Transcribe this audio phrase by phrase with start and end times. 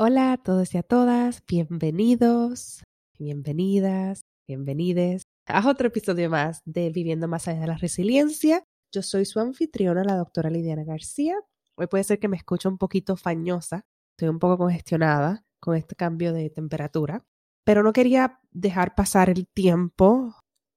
[0.00, 2.84] Hola a todos y a todas, bienvenidos,
[3.18, 8.62] bienvenidas, bienvenides a otro episodio más de Viviendo más allá de la resiliencia.
[8.94, 11.34] Yo soy su anfitriona, la doctora Lidiana García.
[11.76, 15.96] Hoy puede ser que me escuche un poquito fañosa, estoy un poco congestionada con este
[15.96, 17.24] cambio de temperatura,
[17.64, 20.36] pero no quería dejar pasar el tiempo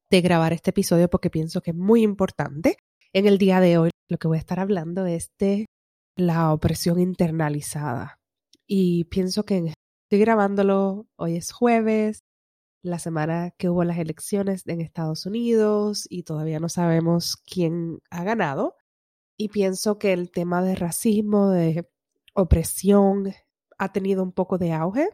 [0.09, 2.77] de grabar este episodio porque pienso que es muy importante.
[3.13, 5.67] En el día de hoy lo que voy a estar hablando es de
[6.17, 8.18] la opresión internalizada
[8.74, 9.74] y pienso que
[10.05, 12.24] estoy grabándolo, hoy es jueves,
[12.82, 18.24] la semana que hubo las elecciones en Estados Unidos y todavía no sabemos quién ha
[18.24, 18.77] ganado.
[19.38, 21.90] Y pienso que el tema de racismo, de
[22.34, 23.34] opresión,
[23.77, 25.10] ha tenido un poco de auge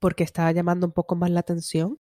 [0.00, 1.96] porque está llamando un poco más la atención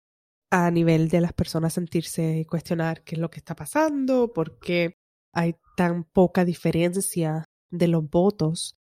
[0.49, 4.57] a nivel de las personas sentirse y cuestionar qué es lo que está pasando, por
[4.57, 4.97] qué
[5.33, 8.75] hay tan poca diferencia de los votos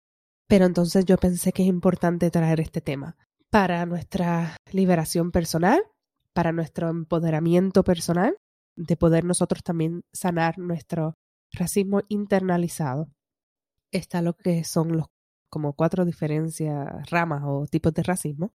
[0.47, 3.17] pero entonces yo pensé que es importante traer este tema
[3.49, 5.81] para nuestra liberación personal,
[6.33, 8.37] para nuestro empoderamiento personal,
[8.75, 11.13] de poder nosotros también sanar nuestro
[11.53, 13.07] racismo internalizado.
[13.91, 15.07] Está lo que son los
[15.49, 18.51] como cuatro diferencias, ramas o tipos de racismo,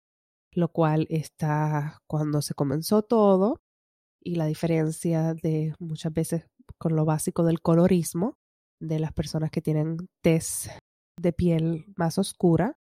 [0.51, 3.61] lo cual está cuando se comenzó todo
[4.21, 6.45] y la diferencia de muchas veces
[6.77, 8.35] con lo básico del colorismo,
[8.81, 10.67] de las personas que tienen test
[11.20, 12.78] de piel más oscura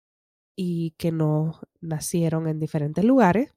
[0.56, 3.54] y que no nacieron en diferentes lugares.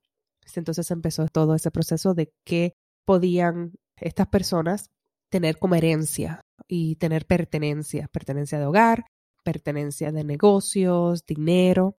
[0.54, 2.74] Entonces empezó todo ese proceso de que
[3.04, 4.90] podían estas personas
[5.30, 9.04] tener como herencia y tener pertenencia, pertenencia de hogar,
[9.44, 11.96] pertenencia de negocios, dinero.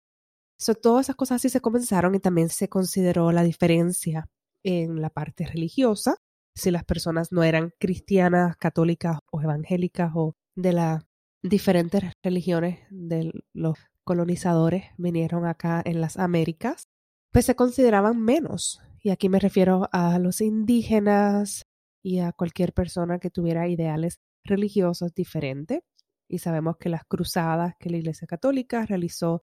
[0.59, 4.29] So, todas esas cosas así se comenzaron y también se consideró la diferencia
[4.65, 6.17] en la parte religiosa,
[6.55, 11.08] si las personas no eran cristianas, católicas o evangélicas o de la
[11.43, 16.89] diferentes religiones de los colonizadores vinieron acá en las Américas,
[17.31, 18.81] pues se consideraban menos.
[19.03, 21.67] Y aquí me refiero a los indígenas
[22.03, 25.81] y a cualquier persona que tuviera ideales religiosos diferentes.
[26.29, 29.45] Y sabemos que las cruzadas que la Iglesia Católica realizó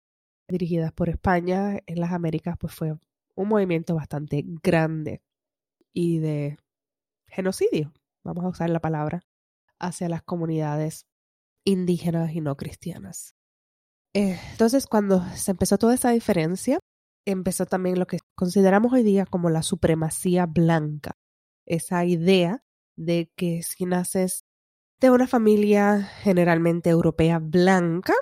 [0.49, 2.93] dirigidas por España en las Américas, pues fue
[3.35, 5.23] un movimiento bastante grande
[5.93, 6.59] y de
[7.27, 7.93] genocidio,
[8.25, 9.25] vamos a usar la palabra,
[9.79, 11.07] hacia las comunidades
[11.65, 13.35] indígenas y no cristianas.
[14.15, 16.79] Eh, entonces, cuando se empezó toda esa diferencia,
[17.27, 21.13] empezó también lo que consideramos hoy día como la supremacía blanca,
[21.67, 22.63] esa idea
[22.97, 24.45] de que si naces
[25.01, 28.15] de una familia generalmente europea blanca,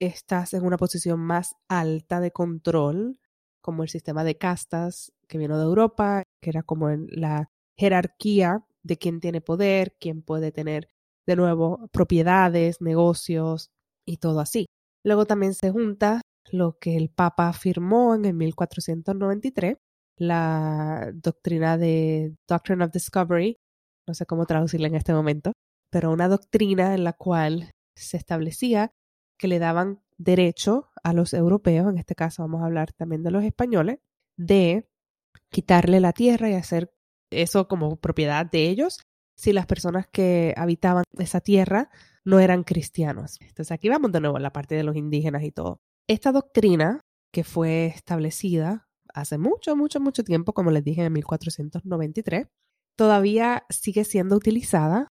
[0.00, 3.18] estás en una posición más alta de control,
[3.60, 8.96] como el sistema de castas que vino de Europa, que era como la jerarquía de
[8.96, 10.88] quién tiene poder, quién puede tener
[11.26, 13.70] de nuevo, propiedades, negocios
[14.06, 14.66] y todo así.
[15.04, 19.76] Luego también se junta lo que el Papa afirmó en el 1493,
[20.18, 23.56] la doctrina de Doctrine of Discovery,
[24.06, 25.52] no sé cómo traducirla en este momento,
[25.90, 28.92] pero una doctrina en la cual se establecía
[29.38, 33.30] que le daban derecho a los europeos, en este caso vamos a hablar también de
[33.30, 33.98] los españoles,
[34.38, 34.88] de
[35.50, 36.92] quitarle la tierra y hacer
[37.30, 39.00] eso como propiedad de ellos
[39.36, 41.90] si las personas que habitaban esa tierra
[42.24, 43.38] no eran cristianos.
[43.40, 45.80] Entonces aquí vamos de nuevo a la parte de los indígenas y todo.
[46.08, 47.00] Esta doctrina
[47.32, 52.46] que fue establecida hace mucho, mucho, mucho tiempo, como les dije en 1493,
[52.96, 55.08] todavía sigue siendo utilizada.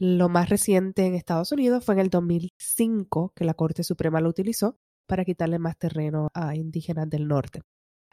[0.00, 4.28] Lo más reciente en Estados Unidos fue en el 2005 que la Corte Suprema lo
[4.28, 4.76] utilizó
[5.06, 7.62] para quitarle más terreno a indígenas del norte.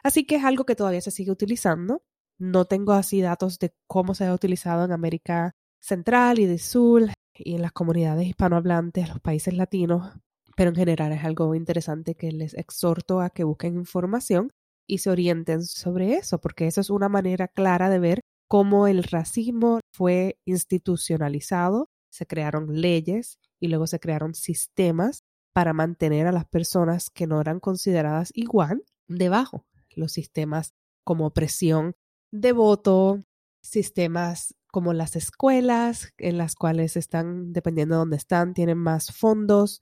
[0.02, 2.02] Así que es algo que todavía se sigue utilizando
[2.38, 5.54] no tengo así datos de cómo se ha utilizado en América
[5.86, 10.18] Central y de Sur y en las comunidades hispanohablantes, los países latinos,
[10.56, 14.50] pero en general es algo interesante que les exhorto a que busquen información
[14.84, 19.04] y se orienten sobre eso, porque eso es una manera clara de ver cómo el
[19.04, 25.22] racismo fue institucionalizado, se crearon leyes y luego se crearon sistemas
[25.52, 29.64] para mantener a las personas que no eran consideradas igual debajo.
[29.94, 30.74] Los sistemas
[31.04, 31.94] como opresión
[32.32, 33.20] de voto,
[33.62, 39.80] sistemas como las escuelas, en las cuales están, dependiendo de dónde están, tienen más fondos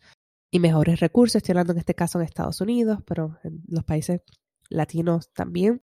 [0.52, 1.34] y mejores recursos.
[1.34, 4.20] Estoy hablando en este caso en Estados Unidos, pero en los países
[4.68, 5.82] latinos también.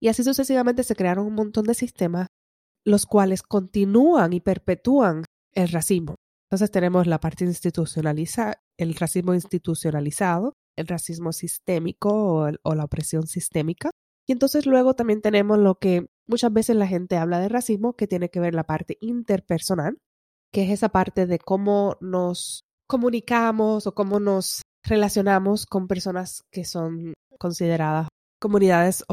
[0.00, 2.28] Y así sucesivamente se crearon un montón de sistemas
[2.82, 6.14] los cuales continúan y perpetúan el racismo.
[6.46, 13.90] Entonces tenemos la parte institucionalizada, el racismo institucionalizado, el racismo sistémico o, la opresión sistémica.
[14.26, 18.06] Y entonces luego también tenemos lo que muchas veces la gente habla de racismo, que
[18.06, 19.98] tiene que ver la parte interpersonal,
[20.52, 26.64] que es esa parte de cómo nos comunicamos o cómo nos relacionamos con personas que
[26.64, 28.08] son consideradas
[28.40, 29.04] comunidades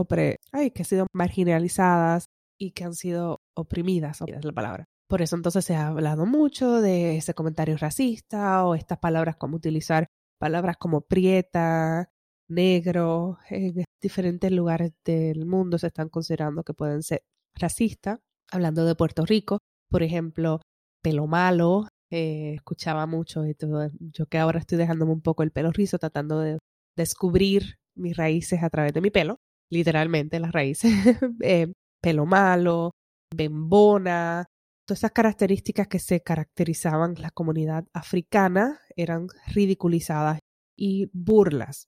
[0.53, 2.25] ay, que han sido marginalizadas
[2.57, 4.85] y que han sido oprimidas, es la palabra.
[5.09, 9.57] Por eso entonces se ha hablado mucho de ese comentario racista o estas palabras como
[9.57, 10.07] utilizar
[10.39, 12.09] palabras como prieta,
[12.49, 17.23] negro, en diferentes lugares del mundo se están considerando que pueden ser
[17.55, 18.19] racistas.
[18.51, 19.59] Hablando de Puerto Rico,
[19.89, 20.61] por ejemplo,
[21.01, 23.89] pelo malo, eh, escuchaba mucho y todo.
[23.99, 26.57] Yo que ahora estoy dejándome un poco el pelo rizo, tratando de
[26.95, 29.37] descubrir mis raíces a través de mi pelo,
[29.71, 30.91] literalmente las raíces.
[31.43, 31.71] Eh,
[32.01, 32.91] pelo malo,
[33.35, 34.45] bembona,
[34.87, 40.39] todas esas características que se caracterizaban la comunidad africana eran ridiculizadas
[40.77, 41.87] y burlas.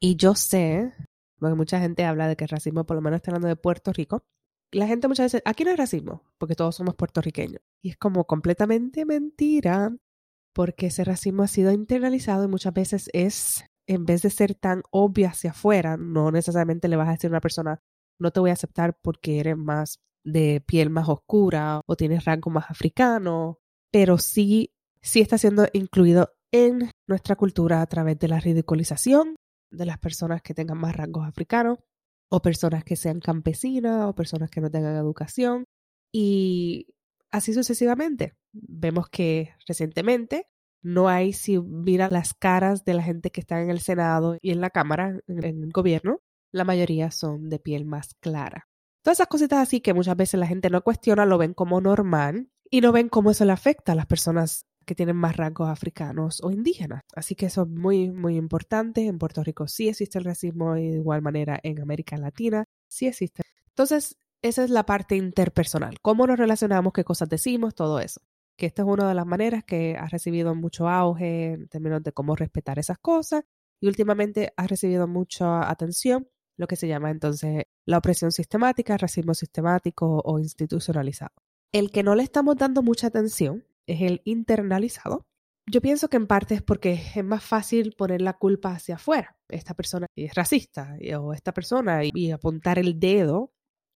[0.00, 0.92] Y yo sé,
[1.38, 3.92] porque mucha gente habla de que el racismo, por lo menos está hablando de Puerto
[3.92, 4.24] Rico,
[4.72, 7.62] la gente muchas veces, aquí no hay racismo, porque todos somos puertorriqueños.
[7.82, 9.96] Y es como completamente mentira,
[10.52, 14.82] porque ese racismo ha sido internalizado y muchas veces es, en vez de ser tan
[14.90, 17.80] obvio hacia afuera, no necesariamente le vas a decir a una persona,
[18.18, 22.50] no te voy a aceptar porque eres más de piel más oscura o tienes rango
[22.50, 23.60] más africano,
[23.92, 29.36] pero sí, sí está siendo incluido en nuestra cultura a través de la ridiculización
[29.76, 31.78] de las personas que tengan más rangos africanos
[32.28, 35.66] o personas que sean campesinas o personas que no tengan educación
[36.12, 36.88] y
[37.30, 38.34] así sucesivamente.
[38.52, 40.48] Vemos que recientemente
[40.82, 44.50] no hay, si mira las caras de la gente que está en el Senado y
[44.50, 46.20] en la Cámara, en el gobierno,
[46.52, 48.68] la mayoría son de piel más clara.
[49.02, 52.50] Todas esas cositas así que muchas veces la gente no cuestiona, lo ven como normal
[52.70, 56.40] y no ven cómo eso le afecta a las personas que tienen más rasgos africanos
[56.42, 57.02] o indígenas.
[57.14, 59.06] Así que eso es muy, muy importante.
[59.06, 63.42] En Puerto Rico sí existe el racismo de igual manera en América Latina sí existe.
[63.68, 66.00] Entonces, esa es la parte interpersonal.
[66.00, 68.20] Cómo nos relacionamos, qué cosas decimos, todo eso.
[68.56, 72.12] Que esta es una de las maneras que ha recibido mucho auge en términos de
[72.12, 73.44] cómo respetar esas cosas
[73.80, 79.34] y últimamente ha recibido mucha atención lo que se llama entonces la opresión sistemática, racismo
[79.34, 81.34] sistemático o institucionalizado.
[81.72, 85.26] El que no le estamos dando mucha atención es el internalizado.
[85.68, 89.36] Yo pienso que en parte es porque es más fácil poner la culpa hacia afuera.
[89.48, 93.52] Esta persona es racista o esta persona y apuntar el dedo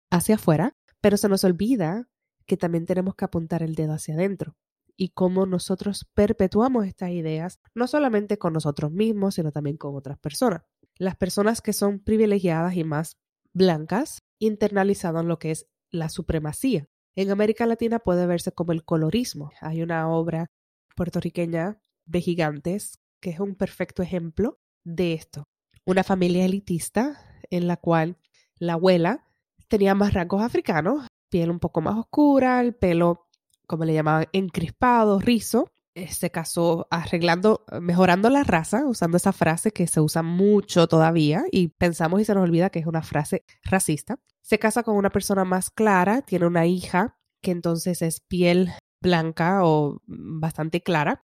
[0.09, 2.07] hacia afuera, pero se nos olvida
[2.45, 4.55] que también tenemos que apuntar el dedo hacia adentro
[4.95, 10.17] y cómo nosotros perpetuamos estas ideas, no solamente con nosotros mismos, sino también con otras
[10.17, 10.63] personas
[10.99, 13.17] las personas que son privilegiadas y más
[13.53, 16.87] blancas internalizaron lo que es la supremacía.
[17.17, 19.49] En América Latina puede verse como el colorismo.
[19.61, 20.51] Hay una obra
[20.95, 25.47] puertorriqueña de gigantes que es un perfecto ejemplo de esto.
[25.83, 27.19] Una familia elitista
[27.49, 28.19] en la cual
[28.59, 29.25] la abuela
[29.67, 33.27] tenía más rasgos africanos, piel un poco más oscura, el pelo,
[33.65, 39.71] como le llamaban, encrispado, rizo, eh, se casó arreglando, mejorando la raza, usando esa frase
[39.71, 43.43] que se usa mucho todavía y pensamos y se nos olvida que es una frase
[43.63, 44.19] racista.
[44.43, 49.61] Se casa con una persona más clara, tiene una hija que entonces es piel blanca
[49.63, 51.21] o bastante clara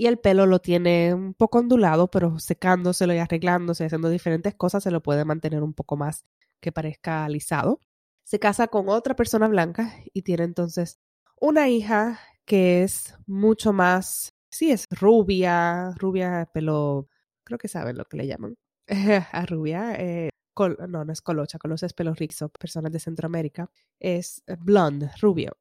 [0.00, 4.82] y el pelo lo tiene un poco ondulado, pero secándoselo y arreglándose, haciendo diferentes cosas,
[4.82, 6.24] se lo puede mantener un poco más
[6.62, 7.80] que parezca alisado.
[8.24, 10.98] Se casa con otra persona blanca y tiene entonces
[11.38, 17.08] una hija que es mucho más, sí, es rubia, rubia, pelo,
[17.44, 18.54] creo que saben lo que le llaman
[19.32, 19.96] a rubia.
[19.96, 20.30] Eh,
[20.68, 25.56] no, no es colocha, colocha es pelo rizo, personas de Centroamérica, es blonde, rubio.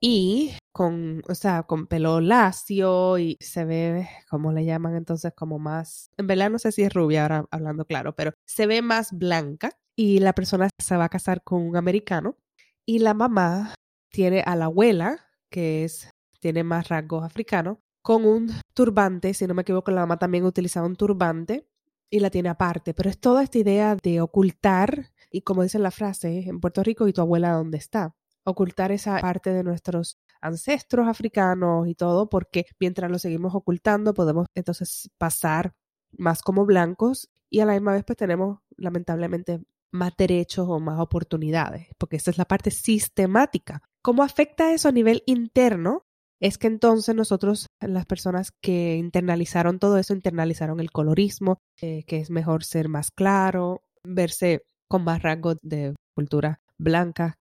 [0.00, 5.58] Y con, o sea, con pelo lacio y se ve, como le llaman entonces, como
[5.58, 9.12] más, en verdad no sé si es rubia ahora hablando claro, pero se ve más
[9.12, 12.36] blanca y la persona se va a casar con un americano
[12.84, 13.74] y la mamá
[14.10, 16.10] tiene a la abuela, que es
[16.40, 20.86] tiene más rasgos africanos, con un turbante, si no me equivoco, la mamá también utilizaba
[20.86, 21.66] un turbante
[22.10, 25.90] y la tiene aparte, pero es toda esta idea de ocultar, y como dice la
[25.90, 31.08] frase, en Puerto Rico y tu abuela dónde está, ocultar esa parte de nuestros ancestros
[31.08, 35.74] africanos y todo, porque mientras lo seguimos ocultando podemos entonces pasar
[36.12, 41.00] más como blancos y a la misma vez pues tenemos lamentablemente más derechos o más
[41.00, 43.80] oportunidades, porque esa es la parte sistemática.
[44.02, 46.04] ¿Cómo afecta eso a nivel interno?
[46.44, 52.18] Es que entonces nosotros, las personas que internalizaron todo eso, internalizaron el colorismo, eh, que
[52.18, 57.38] es mejor ser más claro, verse con más rango de cultura blanca.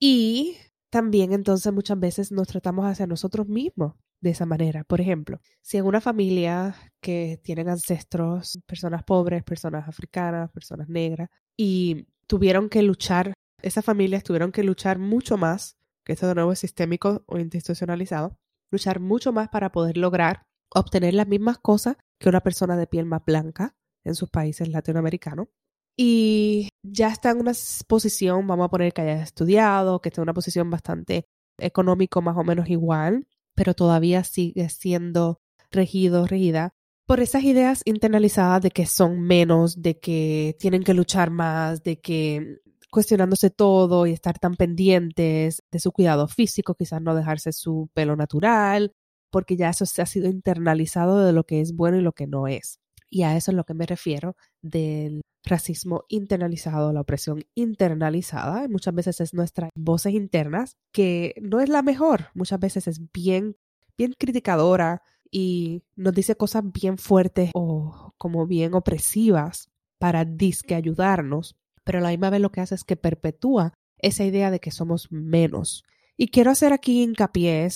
[0.00, 0.56] Y
[0.90, 4.82] también entonces muchas veces nos tratamos hacia nosotros mismos de esa manera.
[4.82, 11.28] Por ejemplo, si en una familia que tienen ancestros, personas pobres, personas africanas, personas negras,
[11.56, 16.52] y tuvieron que luchar, esas familias tuvieron que luchar mucho más, que esto de nuevo
[16.52, 18.36] es sistémico o institucionalizado,
[18.70, 20.42] luchar mucho más para poder lograr
[20.72, 25.48] obtener las mismas cosas que una persona de piel más blanca en sus países latinoamericanos.
[25.96, 27.52] Y ya está en una
[27.86, 31.26] posición, vamos a poner que haya estudiado, que esté en una posición bastante
[31.58, 35.40] económico más o menos igual, pero todavía sigue siendo
[35.70, 36.72] regido, regida
[37.06, 42.00] por esas ideas internalizadas de que son menos, de que tienen que luchar más, de
[42.00, 47.88] que cuestionándose todo y estar tan pendientes de su cuidado físico, quizás no dejarse su
[47.94, 48.92] pelo natural,
[49.30, 52.26] porque ya eso se ha sido internalizado de lo que es bueno y lo que
[52.26, 52.80] no es.
[53.08, 58.68] Y a eso es lo que me refiero del racismo internalizado, la opresión internalizada.
[58.68, 62.28] Muchas veces es nuestras voces internas, que no es la mejor.
[62.34, 63.56] Muchas veces es bien,
[63.96, 71.56] bien criticadora y nos dice cosas bien fuertes o como bien opresivas para disque ayudarnos.
[71.90, 75.10] Pero la misma vez lo que hace es que perpetúa esa idea de que somos
[75.10, 75.82] menos.
[76.16, 77.68] Y quiero hacer aquí hincapié,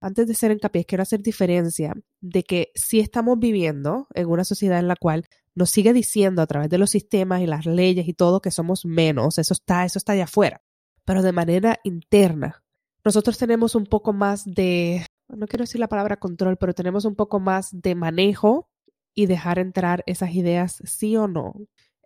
[0.00, 4.78] antes de hacer hincapié, quiero hacer diferencia de que si estamos viviendo en una sociedad
[4.78, 8.14] en la cual nos sigue diciendo a través de los sistemas y las leyes y
[8.14, 10.62] todo que somos menos, eso está, eso está allá afuera,
[11.04, 12.64] pero de manera interna.
[13.04, 17.16] Nosotros tenemos un poco más de, no quiero decir la palabra control, pero tenemos un
[17.16, 18.70] poco más de manejo
[19.14, 21.52] y dejar entrar esas ideas sí o no.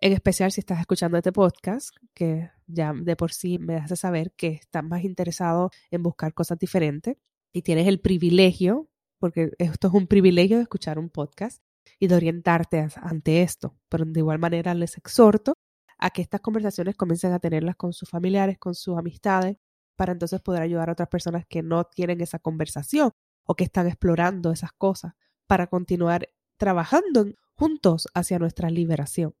[0.03, 4.33] En especial si estás escuchando este podcast, que ya de por sí me hace saber
[4.33, 7.15] que estás más interesado en buscar cosas diferentes
[7.53, 11.63] y tienes el privilegio, porque esto es un privilegio de escuchar un podcast,
[11.99, 13.77] y de orientarte ante esto.
[13.87, 15.53] Pero de igual manera les exhorto
[15.97, 19.55] a que estas conversaciones comiencen a tenerlas con sus familiares, con sus amistades,
[19.95, 23.11] para entonces poder ayudar a otras personas que no tienen esa conversación
[23.45, 25.13] o que están explorando esas cosas
[25.47, 29.33] para continuar trabajando juntos hacia nuestra liberación.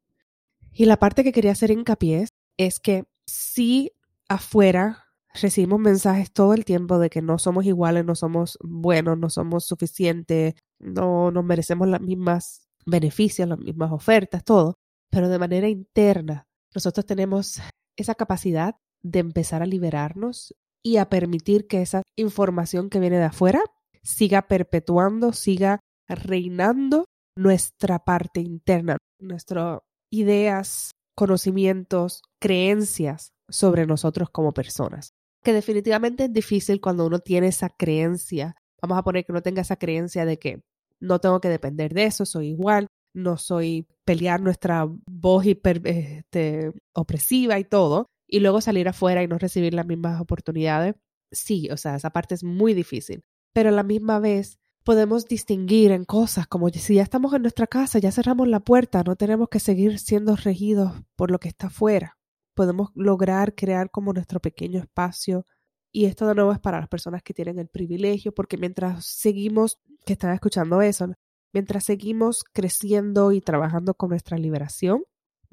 [0.75, 2.27] Y la parte que quería hacer hincapié
[2.57, 3.91] es que si
[4.27, 9.29] afuera recibimos mensajes todo el tiempo de que no somos iguales, no somos buenos, no
[9.29, 14.75] somos suficientes, no nos merecemos las mismas beneficios, las mismas ofertas, todo,
[15.09, 17.61] pero de manera interna nosotros tenemos
[17.95, 23.25] esa capacidad de empezar a liberarnos y a permitir que esa información que viene de
[23.25, 23.61] afuera
[24.01, 27.05] siga perpetuando, siga reinando
[27.37, 29.79] nuestra parte interna, nuestras
[30.13, 37.69] ideas, conocimientos, creencias sobre nosotros como personas que definitivamente es difícil cuando uno tiene esa
[37.69, 38.55] creencia.
[38.81, 40.63] Vamos a poner que uno tenga esa creencia de que
[40.99, 46.71] no tengo que depender de eso, soy igual, no soy pelear nuestra voz hiper, este,
[46.93, 50.95] opresiva y todo, y luego salir afuera y no recibir las mismas oportunidades.
[51.31, 53.21] Sí, o sea, esa parte es muy difícil,
[53.53, 57.67] pero a la misma vez podemos distinguir en cosas como si ya estamos en nuestra
[57.67, 61.67] casa, ya cerramos la puerta, no tenemos que seguir siendo regidos por lo que está
[61.67, 62.17] afuera
[62.53, 65.45] podemos lograr crear como nuestro pequeño espacio.
[65.91, 69.79] Y esto de nuevo es para las personas que tienen el privilegio, porque mientras seguimos,
[70.05, 71.13] que están escuchando eso,
[71.53, 75.03] mientras seguimos creciendo y trabajando con nuestra liberación,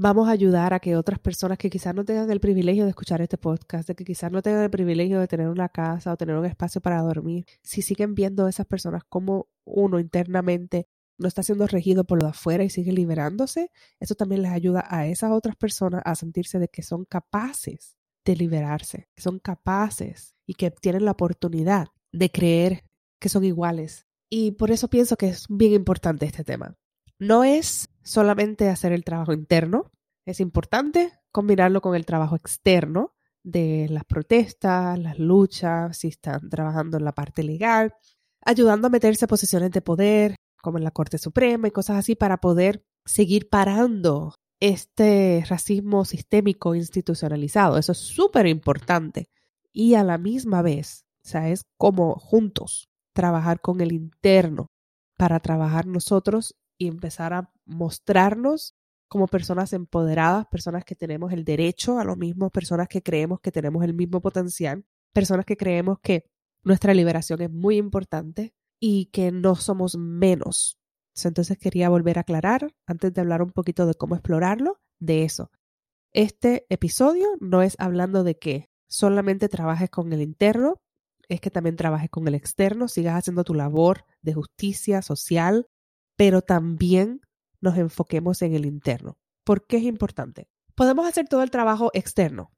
[0.01, 3.21] vamos a ayudar a que otras personas que quizás no tengan el privilegio de escuchar
[3.21, 6.37] este podcast, de que quizás no tengan el privilegio de tener una casa o tener
[6.37, 10.89] un espacio para dormir, si siguen viendo a esas personas como uno internamente
[11.19, 14.87] no está siendo regido por lo de afuera y sigue liberándose, eso también les ayuda
[14.89, 20.35] a esas otras personas a sentirse de que son capaces de liberarse, que son capaces
[20.47, 22.85] y que tienen la oportunidad de creer
[23.21, 24.07] que son iguales.
[24.31, 26.80] Y por eso pienso que es bien importante este tema.
[27.21, 29.93] No es solamente hacer el trabajo interno,
[30.25, 36.97] es importante combinarlo con el trabajo externo de las protestas, las luchas, si están trabajando
[36.97, 37.93] en la parte legal,
[38.43, 42.17] ayudando a meterse a posiciones de poder, como en la Corte Suprema y cosas así,
[42.17, 47.77] para poder seguir parando este racismo sistémico institucionalizado.
[47.77, 49.29] Eso es súper importante.
[49.75, 54.69] Y a la misma vez, o sea, es como juntos trabajar con el interno
[55.19, 58.75] para trabajar nosotros y empezar a mostrarnos
[59.07, 63.53] como personas empoderadas, personas que tenemos el derecho a lo mismo, personas que creemos que
[63.53, 66.25] tenemos el mismo potencial, personas que creemos que
[66.63, 70.79] nuestra liberación es muy importante, y que no somos menos.
[71.23, 75.51] Entonces quería volver a aclarar, antes de hablar un poquito de cómo explorarlo, de eso.
[76.13, 80.81] Este episodio no es hablando de que solamente trabajes con el interno,
[81.29, 85.69] es que también trabajes con el externo, sigas haciendo tu labor de justicia social,
[86.21, 87.23] pero también
[87.63, 89.17] nos enfoquemos en el interno.
[89.43, 90.51] ¿Por qué es importante?
[90.75, 92.53] Podemos hacer todo el trabajo externo,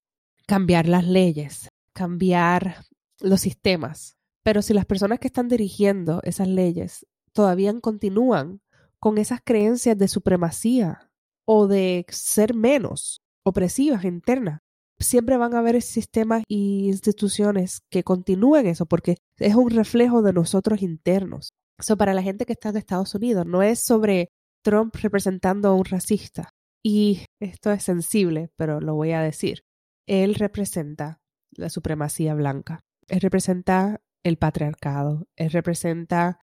[0.49, 2.87] cambiar las leyes, cambiar
[3.21, 8.61] los sistemas, pero si las personas que están dirigiendo esas leyes todavía continúan
[8.99, 11.13] con esas creencias de supremacía
[11.45, 14.59] o de ser menos opresivas internas,
[14.99, 20.33] siempre van a haber sistemas y instituciones que continúen eso porque es un reflejo de
[20.33, 21.53] nosotros internos.
[21.83, 24.31] Eso para la gente que está en Estados Unidos no es sobre
[24.63, 26.51] Trump representando a un racista.
[26.81, 29.65] Y esto es sensible, pero lo voy a decir.
[30.07, 31.21] Él representa
[31.51, 32.85] la supremacía blanca.
[33.09, 35.27] Él representa el patriarcado.
[35.35, 36.39] Él representa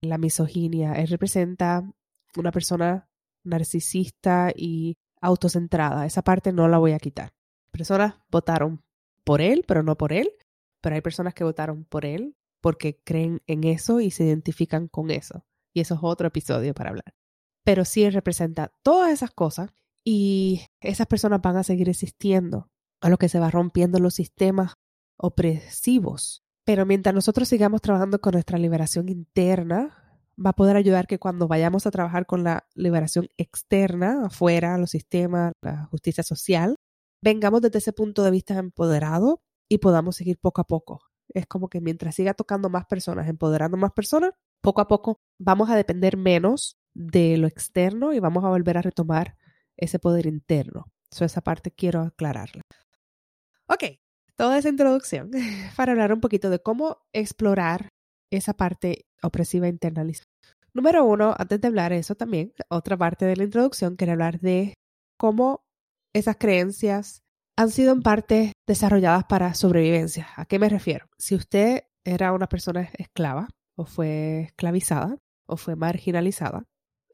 [0.00, 0.94] la misoginia.
[0.94, 1.88] Él representa
[2.36, 3.08] una persona
[3.44, 6.06] narcisista y autocentrada.
[6.06, 7.30] Esa parte no la voy a quitar.
[7.70, 8.82] Personas votaron
[9.24, 10.32] por él, pero no por él.
[10.80, 15.10] Pero hay personas que votaron por él porque creen en eso y se identifican con
[15.10, 15.44] eso.
[15.74, 17.14] Y eso es otro episodio para hablar
[17.64, 19.70] pero sí representa todas esas cosas
[20.04, 24.74] y esas personas van a seguir existiendo, a lo que se va rompiendo los sistemas
[25.16, 26.42] opresivos.
[26.64, 31.46] Pero mientras nosotros sigamos trabajando con nuestra liberación interna, va a poder ayudar que cuando
[31.46, 36.76] vayamos a trabajar con la liberación externa, afuera, los sistemas, la justicia social,
[37.22, 41.00] vengamos desde ese punto de vista empoderado y podamos seguir poco a poco.
[41.34, 45.70] Es como que mientras siga tocando más personas, empoderando más personas, poco a poco vamos
[45.70, 49.36] a depender menos de lo externo y vamos a volver a retomar
[49.76, 50.86] ese poder interno.
[51.10, 52.62] So, esa parte quiero aclararla.
[53.66, 53.84] Ok,
[54.36, 55.30] toda esa introducción
[55.76, 57.88] para hablar un poquito de cómo explorar
[58.30, 60.26] esa parte opresiva internalizada.
[60.74, 64.74] Número uno, antes de hablar eso también, otra parte de la introducción, quiero hablar de
[65.18, 65.64] cómo
[66.14, 67.22] esas creencias
[67.56, 70.28] han sido en parte desarrolladas para sobrevivencia.
[70.36, 71.06] ¿A qué me refiero?
[71.18, 76.64] Si usted era una persona esclava o fue esclavizada o fue marginalizada,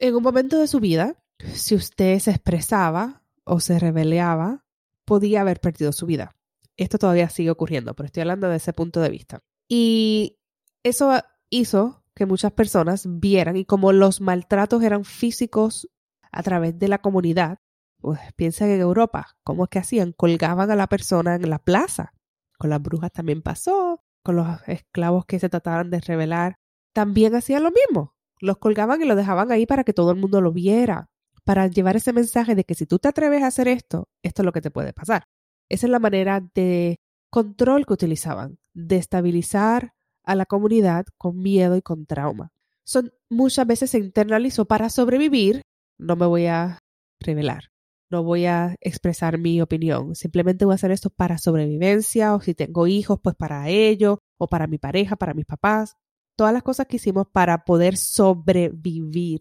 [0.01, 1.17] en un momento de su vida,
[1.55, 4.65] si usted se expresaba o se rebeleaba,
[5.05, 6.37] podía haber perdido su vida.
[6.77, 9.43] Esto todavía sigue ocurriendo, pero estoy hablando de ese punto de vista.
[9.69, 10.39] Y
[10.85, 11.13] eso
[11.51, 15.89] hizo que muchas personas vieran, y como los maltratos eran físicos
[16.31, 17.59] a través de la comunidad,
[18.01, 20.13] pues piensa en Europa, ¿cómo es que hacían?
[20.13, 22.15] Colgaban a la persona en la plaza.
[22.59, 26.59] Con las brujas también pasó, con los esclavos que se trataban de rebelar,
[26.93, 28.15] también hacían lo mismo.
[28.41, 31.09] Los colgaban y lo dejaban ahí para que todo el mundo lo viera,
[31.45, 34.47] para llevar ese mensaje de que si tú te atreves a hacer esto, esto es
[34.47, 35.25] lo que te puede pasar.
[35.69, 39.93] Esa es la manera de control que utilizaban, de estabilizar
[40.25, 42.51] a la comunidad con miedo y con trauma.
[42.85, 45.63] Son, muchas veces se internalizó para sobrevivir,
[45.99, 46.79] no me voy a
[47.21, 47.71] revelar,
[48.11, 52.55] no voy a expresar mi opinión, simplemente voy a hacer esto para sobrevivencia o si
[52.55, 55.97] tengo hijos, pues para ello, o para mi pareja, para mis papás
[56.39, 59.41] todas las cosas que hicimos para poder sobrevivir.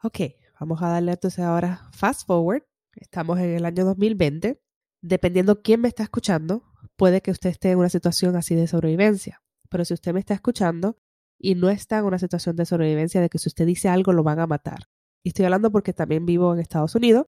[0.00, 0.20] Ok,
[0.60, 2.62] vamos a darle entonces ahora fast forward.
[2.94, 4.62] Estamos en el año 2020.
[5.02, 6.62] Dependiendo quién me está escuchando,
[6.94, 9.42] puede que usted esté en una situación así de sobrevivencia.
[9.68, 10.96] Pero si usted me está escuchando
[11.36, 14.22] y no está en una situación de sobrevivencia de que si usted dice algo lo
[14.22, 14.86] van a matar.
[15.24, 17.26] Y estoy hablando porque también vivo en Estados Unidos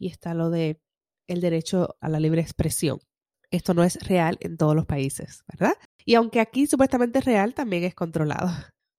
[0.00, 0.80] y está lo de
[1.28, 2.98] el derecho a la libre expresión.
[3.52, 5.74] Esto no es real en todos los países, ¿verdad?
[6.04, 8.50] Y aunque aquí supuestamente es real, también es controlado.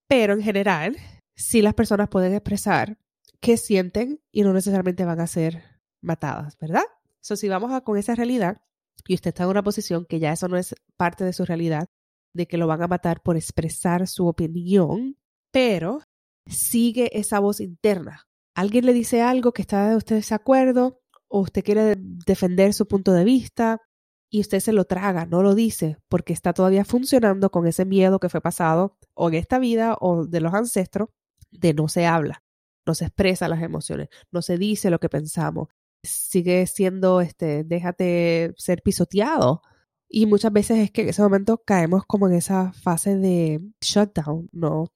[0.08, 0.96] Pero en general,
[1.36, 2.98] sí las personas pueden expresar
[3.42, 5.64] qué sienten y no necesariamente van a ser
[6.02, 6.84] matadas, ¿verdad?
[7.22, 8.62] So, si vamos a con esa realidad
[9.08, 11.88] y usted está en una posición que ya eso no es parte de su realidad,
[12.34, 15.18] de que lo van a matar por expresar su opinión,
[15.52, 16.02] pero
[16.48, 18.28] sigue esa voz interna.
[18.56, 23.14] Alguien le dice algo que está de usted desacuerdo o usted quiere defender su punto
[23.14, 23.80] de vista
[24.30, 28.20] y usted se lo traga, no lo dice, porque está todavía funcionando con ese miedo
[28.20, 31.10] que fue pasado o en esta vida o de los ancestros,
[31.52, 32.44] de no se habla,
[32.86, 35.68] no se expresa las emociones, no se dice lo que pensamos,
[36.04, 39.62] sigue siendo, este, déjate ser pisoteado.
[40.10, 44.50] Y muchas veces es que en ese momento caemos como en esa fase de shutdown,
[44.52, 44.92] ¿no?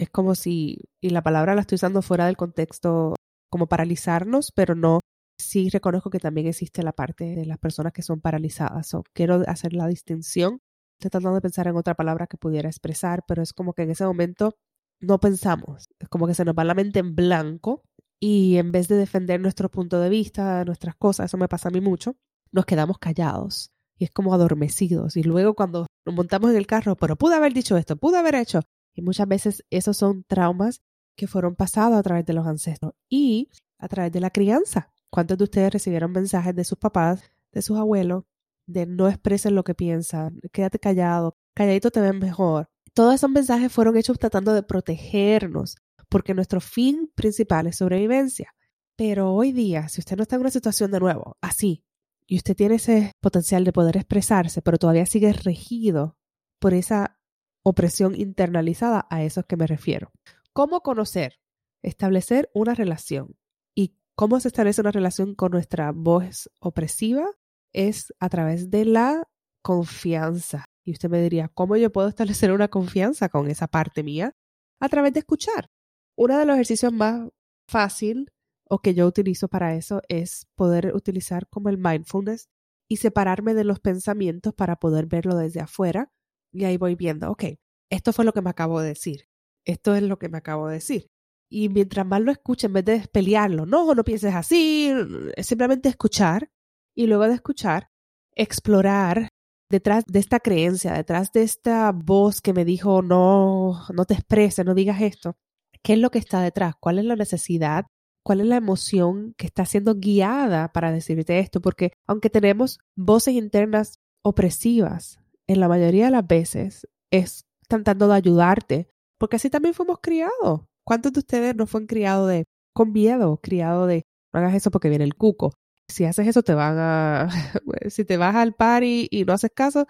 [0.00, 3.14] Es como si, y la palabra la estoy usando fuera del contexto,
[3.50, 5.00] como paralizarnos, pero no
[5.38, 8.92] sí reconozco que también existe la parte de las personas que son paralizadas.
[9.12, 10.60] quiero hacer la distinción.
[10.98, 13.90] Estoy tratando de pensar en otra palabra que pudiera expresar, pero es como que en
[13.90, 14.54] ese momento
[15.00, 15.88] no pensamos.
[15.98, 17.82] Es como que se nos va la mente en blanco
[18.18, 21.72] y en vez de defender nuestro punto de vista, nuestras cosas, eso me pasa a
[21.72, 22.16] mí mucho,
[22.52, 25.18] nos quedamos callados y es como adormecidos.
[25.18, 28.36] Y luego cuando nos montamos en el carro, pero pude haber dicho esto, pude haber
[28.36, 28.62] hecho.
[28.94, 30.82] Y muchas veces esos son traumas
[31.16, 34.92] que fueron pasados a través de los ancestros y a través de la crianza.
[35.10, 37.22] ¿Cuántos de ustedes recibieron mensajes de sus papás,
[37.52, 38.24] de sus abuelos,
[38.66, 42.68] de no expreses lo que piensas, quédate callado, calladito te ves mejor.
[42.94, 45.76] Todos esos mensajes fueron hechos tratando de protegernos,
[46.08, 48.54] porque nuestro fin principal es sobrevivencia.
[48.96, 51.84] Pero hoy día, si usted no está en una situación de nuevo así,
[52.26, 56.16] y usted tiene ese potencial de poder expresarse, pero todavía sigue regido
[56.60, 57.18] por esa
[57.62, 60.12] opresión internalizada, a eso es que me refiero.
[60.52, 61.40] ¿Cómo conocer?
[61.82, 63.36] Establecer una relación.
[63.74, 67.26] ¿Y cómo se establece una relación con nuestra voz opresiva?
[67.72, 69.28] Es a través de la
[69.62, 70.64] confianza.
[70.84, 74.34] Y usted me diría, ¿cómo yo puedo establecer una confianza con esa parte mía?
[74.80, 75.70] A través de escuchar.
[76.16, 77.28] Uno de los ejercicios más
[77.68, 78.30] fácil
[78.68, 82.48] o que yo utilizo para eso es poder utilizar como el mindfulness
[82.88, 86.12] y separarme de los pensamientos para poder verlo desde afuera.
[86.52, 87.44] Y ahí voy viendo, ok,
[87.90, 89.26] esto fue lo que me acabo de decir,
[89.64, 91.06] esto es lo que me acabo de decir.
[91.50, 94.92] Y mientras más lo escuche, en vez de pelearlo, no, no pienses así,
[95.36, 96.48] es simplemente escuchar
[96.96, 97.88] y luego de escuchar,
[98.34, 99.28] explorar
[99.70, 104.64] detrás de esta creencia, detrás de esta voz que me dijo, no, no te expreses,
[104.64, 105.36] no digas esto,
[105.82, 106.74] ¿qué es lo que está detrás?
[106.80, 107.86] ¿Cuál es la necesidad
[108.22, 113.34] cuál es la emoción que está siendo guiada para decirte esto, porque aunque tenemos voces
[113.34, 115.19] internas opresivas,
[115.50, 120.60] en la mayoría de las veces es tratando de ayudarte, porque así también fuimos criados.
[120.84, 124.88] ¿Cuántos de ustedes no fueron criados de con miedo, criados de no hagas eso porque
[124.88, 125.54] viene el cuco?
[125.88, 127.28] Si haces eso te van a
[127.88, 129.86] si te vas al party y no haces caso,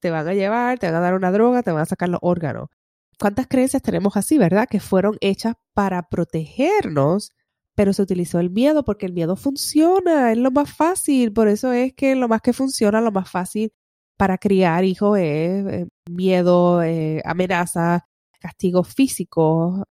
[0.00, 2.20] te van a llevar, te van a dar una droga, te van a sacar los
[2.22, 2.68] órganos.
[3.20, 4.66] ¿Cuántas creencias tenemos así, verdad?
[4.66, 7.32] Que fueron hechas para protegernos
[7.74, 11.72] pero se utilizó el miedo porque el miedo funciona, es lo más fácil, por eso
[11.72, 13.72] es que lo más que funciona, lo más fácil
[14.22, 18.06] para criar hijos es eh, miedo, eh, amenaza,
[18.38, 19.82] castigo físico,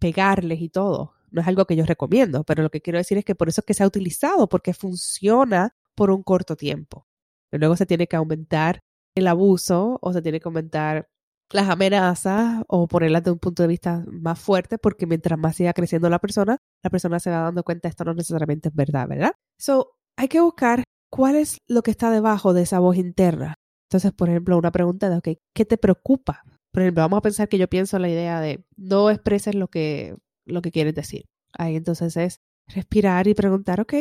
[0.00, 1.12] pegarles y todo.
[1.30, 3.60] No es algo que yo recomiendo, pero lo que quiero decir es que por eso
[3.60, 7.06] es que se ha utilizado, porque funciona por un corto tiempo.
[7.52, 8.80] luego se tiene que aumentar
[9.14, 11.06] el abuso o se tiene que aumentar
[11.52, 15.72] las amenazas o ponerlas de un punto de vista más fuerte, porque mientras más siga
[15.72, 19.34] creciendo la persona, la persona se va dando cuenta esto no necesariamente es verdad, ¿verdad?
[19.60, 23.54] So, hay que buscar cuál es lo que está debajo de esa voz interna.
[23.88, 26.42] Entonces, por ejemplo, una pregunta de, ok, ¿qué te preocupa?
[26.72, 30.16] Por ejemplo, vamos a pensar que yo pienso la idea de no expreses lo que,
[30.44, 31.26] lo que quieres decir.
[31.52, 33.94] Ahí entonces es respirar y preguntar, ok,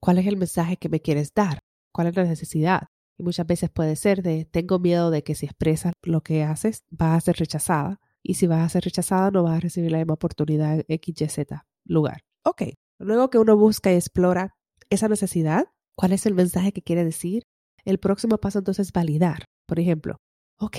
[0.00, 1.60] ¿cuál es el mensaje que me quieres dar?
[1.92, 2.88] ¿Cuál es la necesidad?
[3.16, 6.84] Y muchas veces puede ser de, tengo miedo de que si expresas lo que haces,
[6.90, 8.00] vas a ser rechazada.
[8.22, 11.38] Y si vas a ser rechazada, no vas a recibir la misma oportunidad en XYZ
[11.84, 12.22] lugar.
[12.44, 12.62] Ok,
[12.98, 14.54] luego que uno busca y explora
[14.90, 17.44] esa necesidad, cuál es el mensaje que quiere decir,
[17.84, 19.44] el próximo paso entonces es validar.
[19.66, 20.16] Por ejemplo,
[20.58, 20.78] ok,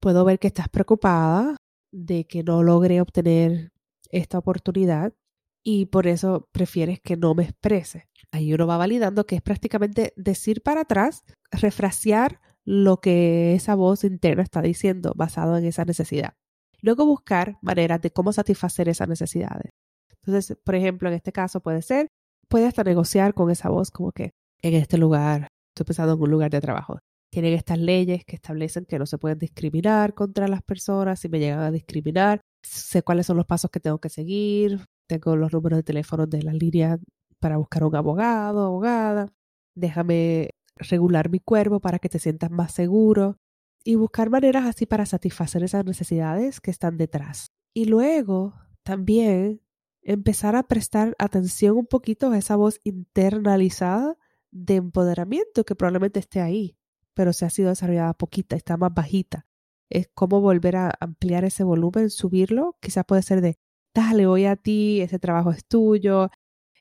[0.00, 1.56] puedo ver que estás preocupada
[1.92, 3.70] de que no logre obtener
[4.10, 5.12] esta oportunidad
[5.62, 8.08] y por eso prefieres que no me exprese.
[8.30, 14.04] Ahí uno va validando que es prácticamente decir para atrás, refrasear lo que esa voz
[14.04, 16.34] interna está diciendo basado en esa necesidad.
[16.80, 19.70] Luego buscar maneras de cómo satisfacer esas necesidades.
[20.22, 22.08] Entonces, por ejemplo, en este caso puede ser,
[22.48, 26.30] puede hasta negociar con esa voz como que en este lugar, estoy pensando en un
[26.30, 26.98] lugar de trabajo,
[27.30, 31.40] tienen estas leyes que establecen que no se pueden discriminar contra las personas si me
[31.40, 35.78] llegan a discriminar, sé cuáles son los pasos que tengo que seguir, tengo los números
[35.78, 37.00] de teléfono de las líneas
[37.40, 39.32] para buscar un abogado, abogada.
[39.74, 43.36] Déjame regular mi cuerpo para que te sientas más seguro
[43.84, 47.48] y buscar maneras así para satisfacer esas necesidades que están detrás.
[47.74, 49.60] Y luego también
[50.02, 54.16] empezar a prestar atención un poquito a esa voz internalizada
[54.54, 56.76] de empoderamiento que probablemente esté ahí,
[57.12, 59.46] pero se ha sido desarrollada poquita, está más bajita.
[59.90, 62.76] Es como volver a ampliar ese volumen, subirlo.
[62.80, 63.58] Quizás puede ser de
[63.94, 66.30] dale, voy a ti, ese trabajo es tuyo,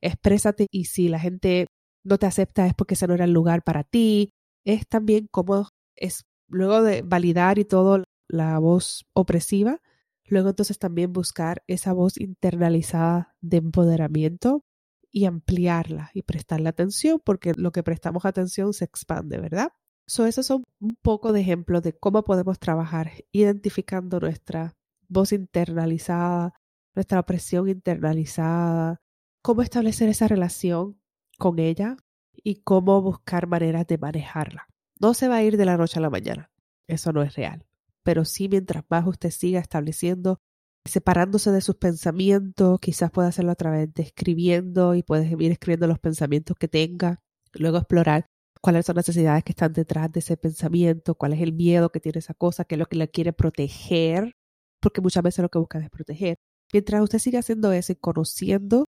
[0.01, 1.67] exprésate y si la gente
[2.03, 4.31] no te acepta es porque ese no era el lugar para ti.
[4.65, 9.81] Es también como es luego de validar y todo la voz opresiva,
[10.25, 14.63] luego entonces también buscar esa voz internalizada de empoderamiento
[15.13, 19.71] y ampliarla y prestarle atención porque lo que prestamos atención se expande, ¿verdad?
[20.07, 24.75] So, esos son un poco de ejemplos de cómo podemos trabajar identificando nuestra
[25.07, 26.55] voz internalizada,
[26.95, 29.01] nuestra opresión internalizada,
[29.41, 30.99] cómo establecer esa relación
[31.37, 31.95] con ella
[32.33, 34.67] y cómo buscar maneras de manejarla.
[34.99, 36.51] No se va a ir de la noche a la mañana,
[36.87, 37.65] eso no es real,
[38.01, 40.41] pero sí mientras más usted siga estableciendo,
[40.85, 45.87] separándose de sus pensamientos, quizás pueda hacerlo a través de escribiendo y puedes ir escribiendo
[45.87, 47.21] los pensamientos que tenga,
[47.53, 48.25] luego explorar
[48.61, 51.99] cuáles son las necesidades que están detrás de ese pensamiento, cuál es el miedo que
[51.99, 54.33] tiene esa cosa, qué es lo que le quiere proteger,
[54.81, 56.37] porque muchas veces lo que busca es proteger.
[56.71, 58.85] Mientras usted siga haciendo eso y conociendo,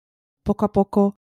[0.44, 1.18] poco a poco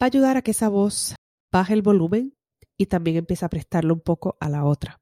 [0.00, 1.14] va a ayudar a que esa voz
[1.52, 2.34] baje el volumen
[2.76, 5.00] y también empieza a prestarle un poco a la otra.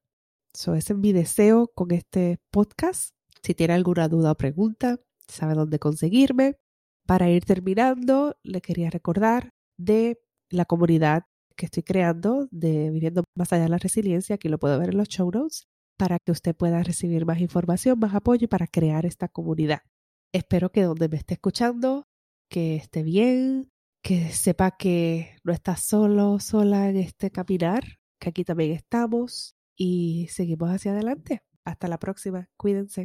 [0.54, 3.11] So, ese es mi deseo con este podcast.
[3.42, 5.00] Si tiene alguna duda o pregunta,
[5.31, 6.57] sabe dónde conseguirme.
[7.07, 11.25] Para ir terminando, le quería recordar de la comunidad
[11.57, 14.99] que estoy creando de Viviendo Más Allá de la Resiliencia, aquí lo puedo ver en
[14.99, 15.66] los show notes,
[15.99, 19.81] para que usted pueda recibir más información, más apoyo para crear esta comunidad.
[20.33, 22.07] Espero que donde me esté escuchando,
[22.49, 23.71] que esté bien,
[24.03, 27.85] que sepa que no está solo, sola en este caminar,
[28.19, 31.43] que aquí también estamos y seguimos hacia adelante.
[31.64, 33.05] Hasta la próxima, cuídense.